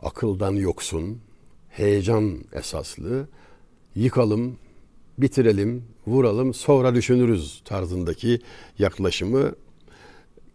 akıldan 0.00 0.52
yoksun, 0.52 1.20
heyecan 1.68 2.44
esaslı, 2.52 3.28
yıkalım, 3.94 4.58
bitirelim, 5.18 5.84
vuralım, 6.06 6.54
sonra 6.54 6.94
düşünürüz 6.94 7.62
tarzındaki 7.64 8.40
yaklaşımı 8.78 9.52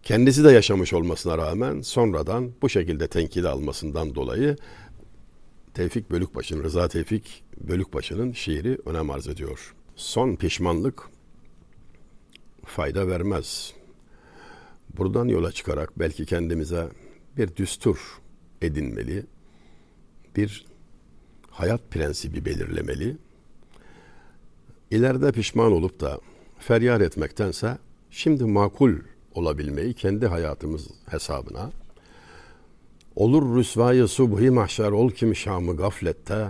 kendisi 0.03 0.43
de 0.43 0.51
yaşamış 0.51 0.93
olmasına 0.93 1.37
rağmen 1.37 1.81
sonradan 1.81 2.51
bu 2.61 2.69
şekilde 2.69 3.07
tenkide 3.07 3.49
almasından 3.49 4.15
dolayı 4.15 4.57
Tevfik 5.73 6.11
Bölükbaşı'nın, 6.11 6.63
Rıza 6.63 6.87
Tevfik 6.87 7.43
Bölükbaşı'nın 7.57 8.31
şiiri 8.31 8.77
önem 8.85 9.09
arz 9.09 9.27
ediyor. 9.27 9.75
Son 9.95 10.35
pişmanlık 10.35 11.09
fayda 12.65 13.07
vermez. 13.07 13.73
Buradan 14.97 15.27
yola 15.27 15.51
çıkarak 15.51 15.99
belki 15.99 16.25
kendimize 16.25 16.89
bir 17.37 17.55
düstur 17.55 18.21
edinmeli, 18.61 19.25
bir 20.35 20.65
hayat 21.49 21.91
prensibi 21.91 22.45
belirlemeli. 22.45 23.17
İleride 24.91 25.31
pişman 25.31 25.71
olup 25.71 25.99
da 25.99 26.19
feryat 26.59 27.01
etmektense 27.01 27.77
şimdi 28.09 28.43
makul 28.43 28.93
olabilmeyi 29.33 29.93
kendi 29.93 30.27
hayatımız 30.27 30.87
hesabına 31.09 31.71
olur 33.15 33.57
rüsvayı 33.57 34.07
subhi 34.07 34.49
mahşer 34.49 34.91
ol 34.91 35.11
kim 35.11 35.35
şamı 35.35 35.77
gaflette 35.77 36.47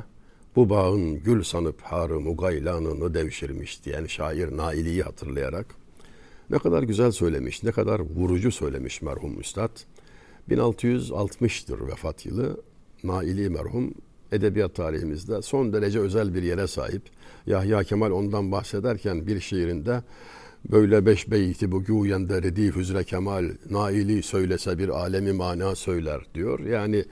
bu 0.56 0.70
bağın 0.70 1.24
gül 1.24 1.44
sanıp 1.44 1.82
harı 1.82 2.20
mugaylanını 2.20 3.13
devşirmiş 3.13 3.86
diyen 3.86 4.06
şair 4.06 4.58
Naili'yi 4.58 5.04
hatırlayarak 5.04 5.65
ne 6.50 6.60
kadar 6.60 6.84
güzel 6.84 7.12
söylemiş, 7.12 7.63
ne 7.63 7.72
kadar 7.72 8.00
vurucu 8.00 8.52
söylemiş 8.52 9.02
merhum 9.02 9.39
üstad. 9.39 9.72
1660'tır 10.50 11.88
vefat 11.88 12.26
yılı. 12.26 12.62
Naili 13.04 13.50
merhum 13.50 13.94
edebiyat 14.32 14.76
tarihimizde 14.76 15.42
son 15.42 15.74
derece 15.74 16.00
özel 16.00 16.34
bir 16.34 16.44
yere 16.44 16.68
sahip. 16.68 17.02
Yahya 17.48 17.84
Kemal 17.84 18.12
ondan 18.12 18.52
bahsederken 18.52 19.28
bir 19.28 19.40
şiirinde 19.40 20.02
böyle 20.72 21.06
beş 21.06 21.32
beyti 21.32 21.72
bu 21.72 21.84
güyende 21.84 22.44
redif 22.44 22.76
hüzre 22.76 23.04
kemal 23.04 23.46
naili 23.70 24.24
söylese 24.24 24.78
bir 24.78 24.90
alemi 24.90 25.32
mana 25.32 25.76
söyler 25.76 26.22
diyor. 26.34 26.60
Yani 26.60 27.06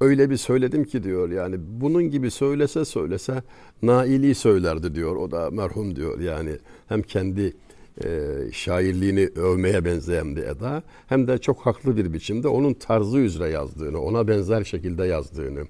öyle 0.00 0.30
bir 0.30 0.36
söyledim 0.36 0.84
ki 0.84 1.02
diyor 1.02 1.30
yani 1.30 1.56
bunun 1.58 2.10
gibi 2.10 2.30
söylese 2.30 2.84
söylese 2.84 3.42
naili 3.82 4.34
söylerdi 4.34 4.94
diyor. 4.94 5.16
O 5.16 5.30
da 5.30 5.50
merhum 5.50 5.96
diyor 5.96 6.20
yani 6.20 6.58
hem 6.88 7.02
kendi 7.02 7.56
e, 8.04 8.08
şairliğini 8.52 9.28
övmeye 9.36 9.84
benzeyen 9.84 10.36
bir 10.36 10.42
eda 10.42 10.82
hem 11.06 11.28
de 11.28 11.38
çok 11.38 11.60
haklı 11.60 11.96
bir 11.96 12.12
biçimde 12.12 12.48
onun 12.48 12.74
tarzı 12.74 13.18
üzere 13.18 13.48
yazdığını, 13.48 14.00
ona 14.00 14.28
benzer 14.28 14.64
şekilde 14.64 15.04
yazdığını, 15.04 15.64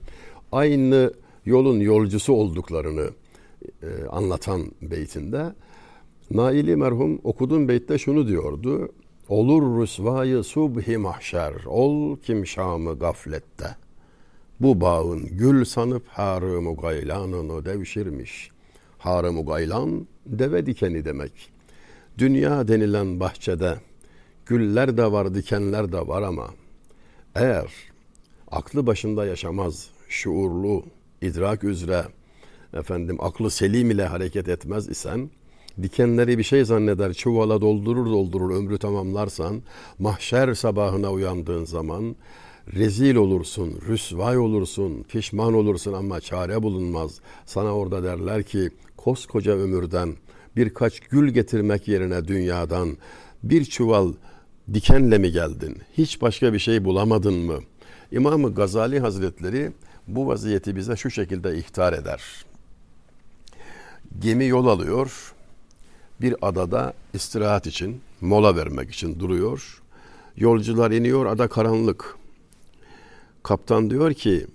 aynı 0.53 1.13
yolun 1.47 1.81
yolcusu 1.81 2.33
olduklarını 2.33 3.11
e, 3.83 4.07
anlatan 4.11 4.63
beytinde 4.83 5.53
Naili 6.31 6.77
merhum 6.77 7.21
okuduğum 7.25 7.69
beytte 7.69 7.99
şunu 7.99 8.29
diyordu. 8.29 8.89
Olur 9.29 9.83
rüsvayı 9.83 10.43
subhi 10.43 10.99
mahşer, 10.99 11.53
ol 11.67 12.17
kim 12.17 12.47
şamı 12.47 12.99
gaflette. 12.99 13.77
Bu 14.61 14.81
bağın 14.81 15.27
gül 15.27 15.65
sanıp 15.65 16.09
harı 16.09 16.75
gaylanını 16.75 17.65
devşirmiş. 17.65 18.51
Harı 18.99 19.43
gaylan 19.43 20.07
deve 20.27 20.67
dikeni 20.67 21.05
demek. 21.05 21.54
Dünya 22.19 22.69
denilen 22.69 23.21
bahçede 23.21 23.79
güller 24.47 24.97
de 24.97 25.13
var, 25.13 25.35
dikenler 25.35 25.93
de 25.93 26.07
var 26.07 26.23
ama 26.23 26.51
eğer 27.35 27.73
aklı 28.51 28.87
başında 28.87 29.27
yaşamaz, 29.27 29.91
şuurlu, 30.09 30.85
idrak 31.23 31.65
üzere 31.65 32.05
efendim 32.75 33.17
aklı 33.21 33.51
selim 33.51 33.91
ile 33.91 34.07
hareket 34.07 34.49
etmez 34.49 34.89
isen 34.89 35.31
dikenleri 35.83 36.39
bir 36.39 36.43
şey 36.43 36.65
zanneder, 36.65 37.13
çuvala 37.13 37.61
doldurur 37.61 38.07
doldurur 38.07 38.55
ömrü 38.57 38.79
tamamlarsan, 38.79 39.63
mahşer 39.99 40.55
sabahına 40.55 41.13
uyandığın 41.13 41.65
zaman 41.65 42.17
rezil 42.75 43.17
olursun, 43.17 43.81
rüsvay 43.89 44.39
olursun, 44.39 45.03
pişman 45.03 45.55
olursun 45.55 45.93
ama 45.93 46.21
çare 46.21 46.63
bulunmaz. 46.63 47.21
Sana 47.47 47.77
orada 47.77 48.03
derler 48.03 48.43
ki 48.43 48.71
koskoca 48.97 49.53
ömürden 49.53 50.15
birkaç 50.57 51.01
gül 51.01 51.29
getirmek 51.29 51.89
yerine 51.89 52.29
dünyadan 52.29 52.97
bir 53.43 53.65
çuval 53.65 54.13
dikenle 54.75 55.19
mi 55.19 55.33
geldin? 55.33 55.79
Hiç 55.99 56.23
başka 56.23 56.53
bir 56.53 56.59
şey 56.59 56.85
bulamadın 56.85 57.35
mı? 57.35 57.61
İmam 58.13 58.55
Gazali 58.55 59.01
Hazretleri 59.01 59.73
bu 60.09 60.27
vaziyeti 60.27 60.77
bize 60.77 60.97
şu 60.97 61.11
şekilde 61.11 61.59
ihtar 61.59 61.93
eder. 61.93 62.45
Gemi 64.19 64.47
yol 64.47 64.67
alıyor. 64.67 65.35
Bir 66.21 66.35
adada 66.43 66.95
istirahat 67.15 67.67
için, 67.67 68.01
mola 68.21 68.57
vermek 68.57 68.91
için 68.91 69.21
duruyor. 69.21 69.83
Yolcular 70.37 70.91
iniyor, 70.91 71.27
ada 71.27 71.49
karanlık. 71.49 72.17
Kaptan 73.43 73.91
diyor 73.91 74.15
ki, 74.15 74.47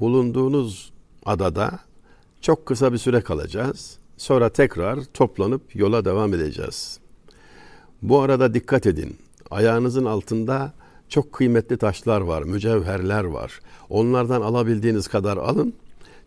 bulunduğunuz 0.00 0.92
adada 1.26 1.78
çok 2.40 2.66
kısa 2.66 2.92
bir 2.92 2.98
süre 2.98 3.20
kalacağız. 3.20 3.98
Sonra 4.18 4.48
tekrar 4.48 5.04
toplanıp 5.04 5.76
yola 5.76 6.04
devam 6.04 6.34
edeceğiz. 6.34 6.98
Bu 8.02 8.20
arada 8.20 8.54
dikkat 8.54 8.86
edin. 8.86 9.16
Ayağınızın 9.50 10.04
altında 10.04 10.72
çok 11.08 11.32
kıymetli 11.32 11.76
taşlar 11.76 12.20
var, 12.20 12.42
mücevherler 12.42 13.24
var. 13.24 13.60
Onlardan 13.90 14.42
alabildiğiniz 14.42 15.08
kadar 15.08 15.36
alın. 15.36 15.74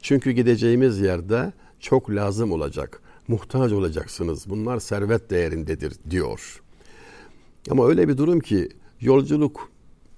Çünkü 0.02 0.32
gideceğimiz 0.32 1.00
yerde 1.00 1.54
çok 1.80 2.10
lazım 2.10 2.52
olacak. 2.52 3.02
Muhtaç 3.28 3.72
olacaksınız. 3.72 4.50
Bunlar 4.50 4.80
servet 4.80 5.30
değerindedir 5.30 5.94
diyor. 6.10 6.62
Ama 7.70 7.88
öyle 7.88 8.08
bir 8.08 8.18
durum 8.18 8.40
ki 8.40 8.70
yolculuk 9.02 9.70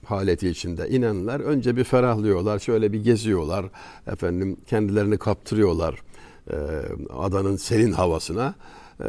haleti 0.05 0.49
içinde 0.49 0.89
inenler 0.89 1.39
önce 1.39 1.77
bir 1.77 1.83
ferahlıyorlar, 1.83 2.59
şöyle 2.59 2.93
bir 2.93 3.03
geziyorlar, 3.03 3.65
efendim 4.07 4.57
kendilerini 4.67 5.17
kaptırıyorlar 5.17 5.95
e, 6.49 6.55
adanın 7.09 7.55
serin 7.55 7.91
havasına. 7.91 8.55
E, 8.99 9.07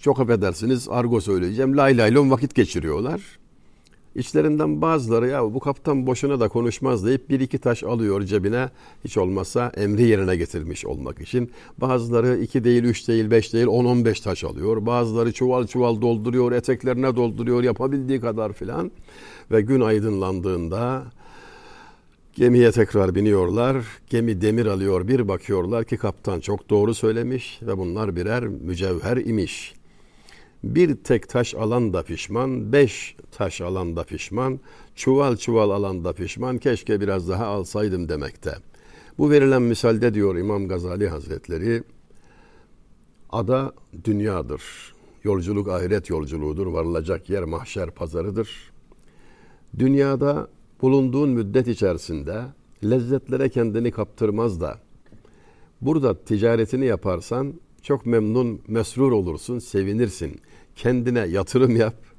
çok 0.00 0.20
affedersiniz 0.20 0.88
argo 0.88 1.20
söyleyeceğim, 1.20 1.76
lay 1.76 1.98
laylon 1.98 2.30
vakit 2.30 2.54
geçiriyorlar. 2.54 3.20
İçlerinden 4.14 4.82
bazıları 4.82 5.28
ya 5.28 5.54
bu 5.54 5.60
kaptan 5.60 6.06
boşuna 6.06 6.40
da 6.40 6.48
konuşmaz 6.48 7.06
deyip 7.06 7.30
bir 7.30 7.40
iki 7.40 7.58
taş 7.58 7.84
alıyor 7.84 8.22
cebine 8.22 8.68
hiç 9.04 9.16
olmazsa 9.16 9.72
emri 9.76 10.02
yerine 10.02 10.36
getirmiş 10.36 10.86
olmak 10.86 11.20
için. 11.20 11.50
Bazıları 11.78 12.38
iki 12.38 12.64
değil, 12.64 12.84
üç 12.84 13.08
değil, 13.08 13.30
beş 13.30 13.52
değil, 13.52 13.66
on 13.66 13.84
on 13.84 14.04
beş 14.04 14.20
taş 14.20 14.44
alıyor. 14.44 14.86
Bazıları 14.86 15.32
çuval 15.32 15.66
çuval 15.66 16.00
dolduruyor, 16.00 16.52
eteklerine 16.52 17.16
dolduruyor 17.16 17.62
yapabildiği 17.62 18.20
kadar 18.20 18.52
filan. 18.52 18.90
Ve 19.50 19.60
gün 19.60 19.80
aydınlandığında 19.80 21.04
gemiye 22.34 22.72
tekrar 22.72 23.14
biniyorlar. 23.14 23.76
Gemi 24.10 24.40
demir 24.40 24.66
alıyor 24.66 25.08
bir 25.08 25.28
bakıyorlar 25.28 25.84
ki 25.84 25.96
kaptan 25.96 26.40
çok 26.40 26.70
doğru 26.70 26.94
söylemiş 26.94 27.60
ve 27.62 27.78
bunlar 27.78 28.16
birer 28.16 28.46
mücevher 28.48 29.16
imiş.'' 29.16 29.84
Bir 30.64 30.96
tek 30.96 31.28
taş 31.28 31.54
alan 31.54 31.92
da 31.92 32.02
pişman, 32.02 32.72
beş 32.72 33.16
taş 33.32 33.60
alan 33.60 33.96
da 33.96 34.04
pişman, 34.04 34.60
çuval 34.94 35.36
çuval 35.36 35.70
alan 35.70 36.04
da 36.04 36.12
pişman, 36.12 36.58
keşke 36.58 37.00
biraz 37.00 37.28
daha 37.28 37.46
alsaydım 37.46 38.08
demekte. 38.08 38.54
Bu 39.18 39.30
verilen 39.30 39.62
misalde 39.62 40.14
diyor 40.14 40.36
İmam 40.36 40.68
Gazali 40.68 41.08
Hazretleri, 41.08 41.82
ada 43.30 43.72
dünyadır. 44.04 44.62
Yolculuk 45.24 45.68
ahiret 45.68 46.10
yolculuğudur. 46.10 46.66
Varılacak 46.66 47.30
yer 47.30 47.44
mahşer 47.44 47.90
pazarıdır. 47.90 48.72
Dünyada 49.78 50.48
bulunduğun 50.82 51.28
müddet 51.28 51.68
içerisinde 51.68 52.42
lezzetlere 52.84 53.48
kendini 53.48 53.90
kaptırmaz 53.90 54.60
da 54.60 54.78
burada 55.80 56.24
ticaretini 56.24 56.84
yaparsan 56.84 57.54
çok 57.82 58.06
memnun, 58.06 58.60
mesrur 58.68 59.12
olursun, 59.12 59.58
sevinirsin. 59.58 60.40
Kendine 60.76 61.20
yatırım 61.20 61.76
yap. 61.76 62.13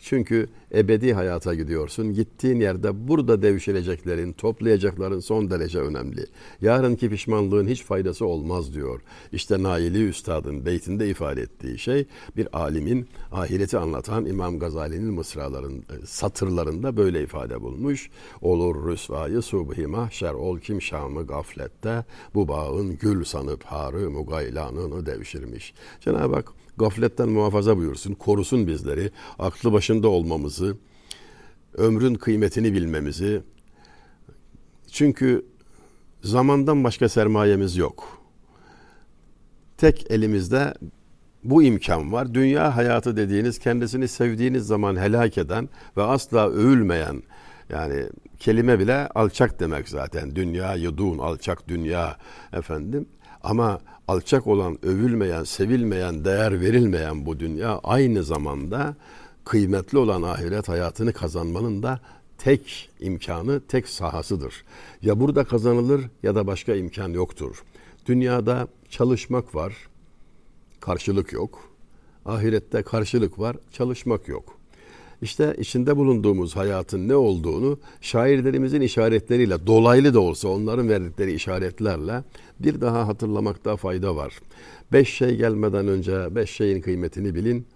Çünkü 0.00 0.48
ebedi 0.74 1.12
hayata 1.12 1.54
gidiyorsun. 1.54 2.14
Gittiğin 2.14 2.60
yerde 2.60 3.08
burada 3.08 3.42
devşireceklerin, 3.42 4.32
toplayacakların 4.32 5.20
son 5.20 5.50
derece 5.50 5.78
önemli. 5.78 6.26
Yarınki 6.60 7.10
pişmanlığın 7.10 7.68
hiç 7.68 7.82
faydası 7.82 8.26
olmaz 8.26 8.74
diyor. 8.74 9.00
İşte 9.32 9.62
Naili 9.62 10.08
Üstad'ın 10.08 10.66
beytinde 10.66 11.08
ifade 11.08 11.40
ettiği 11.40 11.78
şey 11.78 12.06
bir 12.36 12.48
alimin 12.52 13.08
ahireti 13.32 13.78
anlatan 13.78 14.26
İmam 14.26 14.58
Gazali'nin 14.58 15.14
mısraların 15.14 15.74
e, 15.76 16.06
satırlarında 16.06 16.96
böyle 16.96 17.22
ifade 17.22 17.60
bulmuş. 17.60 18.10
Olur 18.40 18.90
rüsvayı 18.90 19.42
subhi 19.42 19.86
mahşer 19.86 20.34
ol 20.34 20.58
kim 20.58 20.82
şamı 20.82 21.26
gaflette 21.26 22.04
bu 22.34 22.48
bağın 22.48 22.98
gül 22.98 23.24
sanıp 23.24 23.64
harı 23.64 24.10
mugaylanını 24.10 25.06
devşirmiş. 25.06 25.74
Cenab-ı 26.00 26.34
Hak 26.34 26.52
gafletten 26.78 27.28
muhafaza 27.28 27.76
buyursun, 27.76 28.14
korusun 28.14 28.66
bizleri, 28.66 29.10
aklı 29.38 29.72
başında 29.72 30.08
olmamızı, 30.08 30.76
ömrün 31.74 32.14
kıymetini 32.14 32.72
bilmemizi. 32.72 33.42
Çünkü 34.92 35.46
zamandan 36.22 36.84
başka 36.84 37.08
sermayemiz 37.08 37.76
yok. 37.76 38.18
Tek 39.76 40.10
elimizde 40.10 40.74
bu 41.44 41.62
imkan 41.62 42.12
var. 42.12 42.34
Dünya 42.34 42.76
hayatı 42.76 43.16
dediğiniz 43.16 43.58
kendisini 43.58 44.08
sevdiğiniz 44.08 44.66
zaman 44.66 44.96
helak 44.96 45.38
eden 45.38 45.68
ve 45.96 46.02
asla 46.02 46.48
övülmeyen 46.48 47.22
yani 47.68 48.06
kelime 48.38 48.78
bile 48.78 49.08
alçak 49.08 49.60
demek 49.60 49.88
zaten. 49.88 50.36
Dünya 50.36 50.74
yudun, 50.74 51.18
alçak 51.18 51.68
dünya 51.68 52.16
efendim. 52.52 53.08
Ama 53.42 53.80
alçak 54.08 54.46
olan, 54.46 54.78
övülmeyen, 54.82 55.44
sevilmeyen, 55.44 56.24
değer 56.24 56.60
verilmeyen 56.60 57.26
bu 57.26 57.40
dünya 57.40 57.80
aynı 57.84 58.24
zamanda 58.24 58.96
kıymetli 59.44 59.98
olan 59.98 60.22
ahiret 60.22 60.68
hayatını 60.68 61.12
kazanmanın 61.12 61.82
da 61.82 62.00
tek 62.38 62.90
imkanı, 63.00 63.60
tek 63.60 63.88
sahasıdır. 63.88 64.64
Ya 65.02 65.20
burada 65.20 65.44
kazanılır 65.44 66.10
ya 66.22 66.34
da 66.34 66.46
başka 66.46 66.74
imkan 66.74 67.08
yoktur. 67.08 67.64
Dünyada 68.06 68.68
çalışmak 68.90 69.54
var, 69.54 69.88
karşılık 70.80 71.32
yok. 71.32 71.68
Ahirette 72.26 72.82
karşılık 72.82 73.38
var, 73.38 73.56
çalışmak 73.72 74.28
yok. 74.28 74.57
İşte 75.22 75.54
içinde 75.58 75.96
bulunduğumuz 75.96 76.56
hayatın 76.56 77.08
ne 77.08 77.14
olduğunu 77.14 77.78
şairlerimizin 78.00 78.80
işaretleriyle 78.80 79.66
dolaylı 79.66 80.14
da 80.14 80.20
olsa 80.20 80.48
onların 80.48 80.88
verdikleri 80.88 81.32
işaretlerle 81.32 82.24
bir 82.60 82.80
daha 82.80 83.08
hatırlamakta 83.08 83.76
fayda 83.76 84.16
var. 84.16 84.38
Beş 84.92 85.14
şey 85.14 85.36
gelmeden 85.36 85.88
önce 85.88 86.34
beş 86.34 86.50
şeyin 86.50 86.80
kıymetini 86.80 87.34
bilin. 87.34 87.66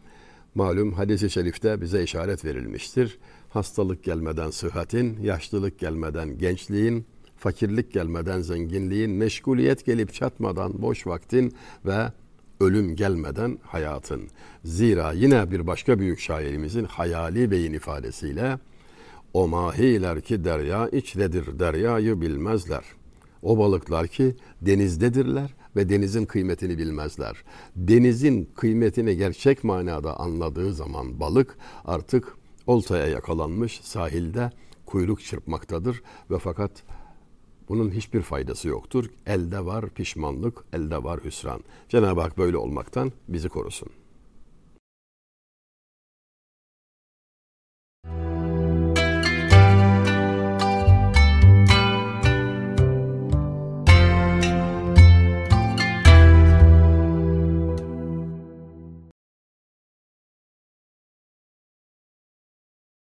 Malum 0.54 0.92
hadisi 0.92 1.30
şerifte 1.30 1.80
bize 1.80 2.02
işaret 2.02 2.44
verilmiştir. 2.44 3.18
Hastalık 3.48 4.04
gelmeden 4.04 4.50
sıhhatin, 4.50 5.18
yaşlılık 5.22 5.78
gelmeden 5.78 6.38
gençliğin, 6.38 7.06
fakirlik 7.36 7.92
gelmeden 7.92 8.40
zenginliğin, 8.40 9.10
meşguliyet 9.10 9.86
gelip 9.86 10.14
çatmadan 10.14 10.82
boş 10.82 11.06
vaktin 11.06 11.54
ve 11.86 12.12
ölüm 12.62 12.96
gelmeden 12.96 13.58
hayatın. 13.62 14.22
Zira 14.64 15.12
yine 15.12 15.50
bir 15.50 15.66
başka 15.66 15.98
büyük 15.98 16.20
şairimizin 16.20 16.84
hayali 16.84 17.50
beyin 17.50 17.72
ifadesiyle 17.72 18.58
o 19.34 19.48
mahiler 19.48 20.20
ki 20.20 20.44
derya 20.44 20.88
içredir 20.88 21.58
deryayı 21.58 22.20
bilmezler. 22.20 22.84
O 23.42 23.58
balıklar 23.58 24.06
ki 24.06 24.36
denizdedirler 24.60 25.54
ve 25.76 25.88
denizin 25.88 26.24
kıymetini 26.24 26.78
bilmezler. 26.78 27.44
Denizin 27.76 28.50
kıymetini 28.56 29.16
gerçek 29.16 29.64
manada 29.64 30.20
anladığı 30.20 30.74
zaman 30.74 31.20
balık 31.20 31.56
artık 31.84 32.36
oltaya 32.66 33.06
yakalanmış 33.06 33.80
sahilde 33.82 34.50
kuyruk 34.86 35.24
çırpmaktadır 35.24 36.02
ve 36.30 36.38
fakat 36.38 36.70
bunun 37.72 37.90
hiçbir 37.90 38.22
faydası 38.22 38.68
yoktur. 38.68 39.04
Elde 39.26 39.64
var 39.64 39.90
pişmanlık, 39.90 40.64
elde 40.72 41.04
var 41.04 41.20
hüsran. 41.24 41.60
Cenab-ı 41.88 42.20
Hak 42.20 42.38
böyle 42.38 42.56
olmaktan 42.56 43.12
bizi 43.28 43.48
korusun. 43.48 43.88